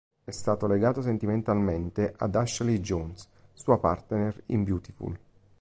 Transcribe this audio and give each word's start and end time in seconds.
È 0.23 0.31
stato 0.31 0.65
legato 0.65 1.03
sentimentalmente 1.03 2.11
ad 2.17 2.33
Ashley 2.33 2.79
Jones, 2.79 3.27
sua 3.53 3.77
partner 3.77 4.41
in 4.47 4.63
Beautiful. 4.63 5.15